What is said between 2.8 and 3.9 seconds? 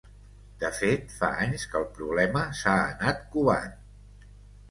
anat covant.